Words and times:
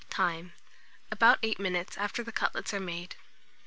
Time. 0.09 0.53
About 1.11 1.37
8 1.43 1.59
minutes 1.59 1.95
after 1.95 2.23
the 2.23 2.31
cutlets 2.31 2.73
are 2.73 2.79
made. 2.79 3.15